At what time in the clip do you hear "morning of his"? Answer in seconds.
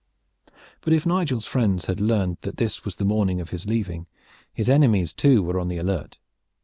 3.05-3.67